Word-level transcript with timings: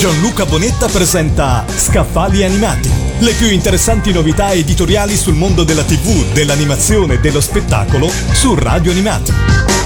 Gianluca 0.00 0.46
Bonetta 0.46 0.88
presenta 0.88 1.66
Scaffali 1.68 2.42
Animati. 2.42 2.90
Le 3.18 3.34
più 3.34 3.50
interessanti 3.50 4.12
novità 4.12 4.50
editoriali 4.50 5.14
sul 5.14 5.34
mondo 5.34 5.62
della 5.62 5.84
TV, 5.84 6.32
dell'animazione 6.32 7.14
e 7.14 7.20
dello 7.20 7.42
spettacolo 7.42 8.10
su 8.32 8.54
Radio 8.54 8.92
Animati. 8.92 9.79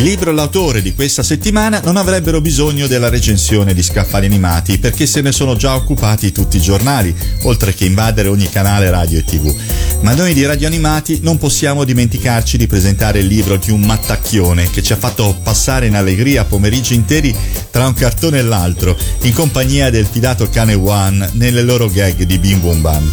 Il 0.00 0.06
libro 0.06 0.30
e 0.30 0.32
l'autore 0.32 0.80
di 0.80 0.94
questa 0.94 1.22
settimana 1.22 1.82
non 1.84 1.98
avrebbero 1.98 2.40
bisogno 2.40 2.86
della 2.86 3.10
recensione 3.10 3.74
di 3.74 3.82
Scaffali 3.82 4.24
Animati 4.24 4.78
perché 4.78 5.04
se 5.04 5.20
ne 5.20 5.30
sono 5.30 5.56
già 5.56 5.74
occupati 5.74 6.32
tutti 6.32 6.56
i 6.56 6.62
giornali, 6.62 7.14
oltre 7.42 7.74
che 7.74 7.84
invadere 7.84 8.28
ogni 8.28 8.48
canale 8.48 8.88
radio 8.88 9.18
e 9.18 9.24
tv. 9.24 9.54
Ma 10.00 10.14
noi 10.14 10.32
di 10.32 10.46
Radio 10.46 10.68
Animati 10.68 11.18
non 11.20 11.36
possiamo 11.36 11.84
dimenticarci 11.84 12.56
di 12.56 12.66
presentare 12.66 13.18
il 13.18 13.26
libro 13.26 13.58
di 13.58 13.72
un 13.72 13.82
mattacchione 13.82 14.70
che 14.70 14.82
ci 14.82 14.94
ha 14.94 14.96
fatto 14.96 15.38
passare 15.42 15.84
in 15.84 15.94
allegria 15.94 16.46
pomeriggi 16.46 16.94
interi 16.94 17.36
tra 17.70 17.86
un 17.86 17.92
cartone 17.92 18.38
e 18.38 18.42
l'altro, 18.42 18.96
in 19.24 19.34
compagnia 19.34 19.90
del 19.90 20.06
fidato 20.10 20.48
cane 20.48 20.72
One 20.72 21.28
nelle 21.32 21.60
loro 21.60 21.90
gag 21.90 22.22
di 22.22 22.38
Bim 22.38 22.60
Bum 22.60 22.80
Bam. 22.80 23.12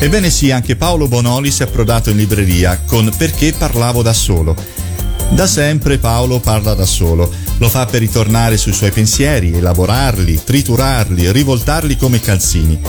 Ebbene 0.00 0.28
sì, 0.30 0.50
anche 0.50 0.74
Paolo 0.74 1.06
Bonoli 1.06 1.52
si 1.52 1.62
è 1.62 1.66
approdato 1.66 2.10
in 2.10 2.16
libreria 2.16 2.82
con 2.84 3.14
Perché 3.16 3.52
parlavo 3.56 4.02
da 4.02 4.12
solo 4.12 4.85
da 5.30 5.46
sempre 5.46 5.98
Paolo 5.98 6.40
parla 6.40 6.74
da 6.74 6.86
solo, 6.86 7.32
lo 7.58 7.68
fa 7.68 7.86
per 7.86 8.00
ritornare 8.00 8.56
sui 8.56 8.72
suoi 8.72 8.90
pensieri, 8.90 9.52
elaborarli, 9.52 10.42
triturarli, 10.44 11.30
rivoltarli 11.30 11.96
come 11.96 12.20
calzini. 12.20 12.80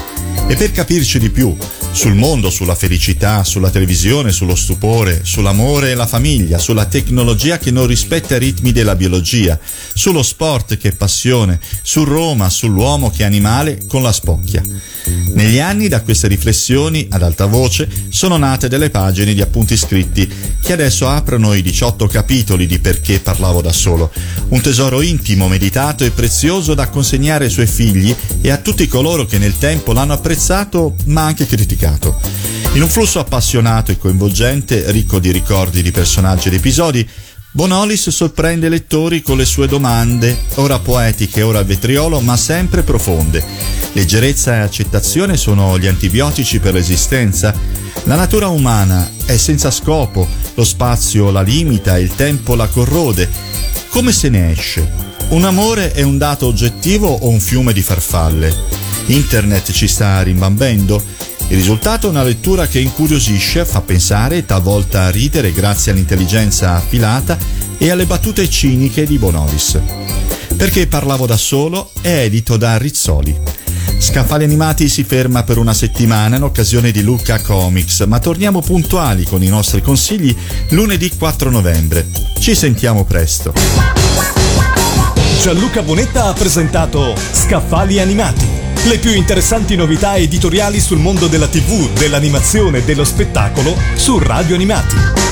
E 0.47 0.55
per 0.55 0.71
capirci 0.71 1.19
di 1.19 1.29
più, 1.29 1.55
sul 1.91 2.13
mondo, 2.13 2.49
sulla 2.49 2.75
felicità, 2.75 3.43
sulla 3.43 3.69
televisione, 3.69 4.31
sullo 4.31 4.55
stupore, 4.55 5.21
sull'amore 5.23 5.91
e 5.91 5.95
la 5.95 6.05
famiglia, 6.05 6.57
sulla 6.57 6.85
tecnologia 6.85 7.57
che 7.57 7.71
non 7.71 7.87
rispetta 7.87 8.35
i 8.35 8.39
ritmi 8.39 8.71
della 8.71 8.95
biologia, 8.95 9.59
sullo 9.93 10.23
sport 10.23 10.77
che 10.77 10.89
è 10.89 10.93
passione, 10.93 11.59
su 11.81 12.03
Roma, 12.03 12.49
sull'uomo 12.49 13.09
che 13.09 13.23
è 13.23 13.25
animale 13.25 13.85
con 13.87 14.03
la 14.03 14.11
spocchia. 14.11 14.63
Negli 15.33 15.59
anni 15.59 15.87
da 15.87 16.01
queste 16.01 16.27
riflessioni 16.27 17.07
ad 17.09 17.21
alta 17.21 17.45
voce 17.45 17.87
sono 18.09 18.37
nate 18.37 18.67
delle 18.67 18.89
pagine 18.89 19.33
di 19.33 19.41
appunti 19.41 19.77
scritti 19.77 20.27
che 20.61 20.73
adesso 20.73 21.07
aprono 21.07 21.53
i 21.53 21.61
18 21.61 22.07
capitoli 22.07 22.65
di 22.65 22.79
Perché 22.79 23.19
parlavo 23.19 23.61
da 23.61 23.71
solo, 23.71 24.11
un 24.49 24.61
tesoro 24.61 25.01
intimo, 25.01 25.47
meditato 25.47 26.03
e 26.03 26.11
prezioso 26.11 26.73
da 26.73 26.89
consegnare 26.89 27.45
ai 27.45 27.51
suoi 27.51 27.67
figli 27.67 28.13
e 28.41 28.49
a 28.49 28.57
tutti 28.57 28.87
coloro 28.87 29.25
che 29.25 29.37
nel 29.37 29.57
tempo 29.57 29.93
l'hanno 29.93 30.13
apprezzato 30.13 30.95
ma 31.05 31.23
anche 31.23 31.45
criticato. 31.45 32.19
In 32.73 32.81
un 32.83 32.89
flusso 32.89 33.19
appassionato 33.19 33.91
e 33.91 33.97
coinvolgente, 33.97 34.91
ricco 34.91 35.19
di 35.19 35.31
ricordi 35.31 35.81
di 35.81 35.91
personaggi 35.91 36.49
ed 36.49 36.55
episodi, 36.55 37.07
Bonolis 37.57 38.09
sorprende 38.09 38.67
i 38.67 38.69
lettori 38.69 39.23
con 39.23 39.35
le 39.35 39.43
sue 39.43 39.67
domande, 39.67 40.43
ora 40.57 40.77
poetiche, 40.77 41.41
ora 41.41 41.63
vetriolo, 41.63 42.19
ma 42.19 42.37
sempre 42.37 42.83
profonde. 42.83 43.43
Leggerezza 43.93 44.57
e 44.57 44.59
accettazione 44.59 45.37
sono 45.37 45.79
gli 45.79 45.87
antibiotici 45.87 46.59
per 46.59 46.75
l'esistenza. 46.75 47.51
La 48.03 48.13
natura 48.13 48.49
umana 48.49 49.09
è 49.25 49.37
senza 49.37 49.71
scopo, 49.71 50.27
lo 50.53 50.63
spazio 50.63 51.31
la 51.31 51.41
limita, 51.41 51.97
il 51.97 52.13
tempo 52.13 52.53
la 52.53 52.67
corrode. 52.67 53.27
Come 53.89 54.11
se 54.11 54.29
ne 54.29 54.51
esce? 54.51 54.87
Un 55.29 55.43
amore 55.43 55.93
è 55.93 56.03
un 56.03 56.19
dato 56.19 56.45
oggettivo 56.45 57.07
o 57.07 57.27
un 57.27 57.39
fiume 57.39 57.73
di 57.73 57.81
farfalle? 57.81 58.55
Internet 59.07 59.71
ci 59.71 59.87
sta 59.87 60.21
rimbambendo? 60.21 61.03
Il 61.49 61.55
risultato 61.55 62.07
è 62.07 62.09
una 62.09 62.23
lettura 62.23 62.67
che 62.67 62.79
incuriosisce, 62.79 63.65
fa 63.65 63.79
pensare 63.79 64.37
e 64.37 64.45
talvolta 64.45 65.09
ridere 65.09 65.53
grazie 65.53 65.93
all'intelligenza 65.93 66.75
affilata 66.75 67.37
e 67.77 67.89
alle 67.89 68.05
battute 68.05 68.49
ciniche 68.49 69.05
di 69.05 69.17
Bonolis. 69.17 69.79
Perché 70.57 70.87
parlavo 70.87 71.25
da 71.25 71.37
solo 71.37 71.91
è 72.01 72.23
edito 72.23 72.57
da 72.57 72.77
Rizzoli. 72.77 73.35
Scaffali 73.97 74.43
Animati 74.43 74.89
si 74.89 75.05
ferma 75.05 75.43
per 75.43 75.57
una 75.57 75.73
settimana 75.73 76.35
in 76.35 76.43
occasione 76.43 76.91
di 76.91 77.01
Lucca 77.01 77.39
Comics, 77.39 78.01
ma 78.01 78.19
torniamo 78.19 78.61
puntuali 78.61 79.23
con 79.23 79.41
i 79.41 79.47
nostri 79.47 79.81
consigli 79.81 80.35
lunedì 80.69 81.09
4 81.15 81.49
novembre. 81.49 82.07
Ci 82.39 82.55
sentiamo 82.55 83.05
presto. 83.05 83.53
Gianluca 85.41 85.81
Bonetta 85.81 86.25
ha 86.25 86.33
presentato 86.33 87.15
Scaffali 87.31 88.01
Animati. 88.01 88.56
Le 88.87 88.99
più 88.99 89.11
interessanti 89.13 89.75
novità 89.75 90.15
editoriali 90.15 90.79
sul 90.79 90.99
mondo 90.99 91.27
della 91.27 91.49
TV, 91.49 91.91
dell'animazione 91.91 92.77
e 92.77 92.83
dello 92.83 93.03
spettacolo 93.03 93.75
su 93.95 94.17
Radio 94.17 94.55
Animati. 94.55 95.26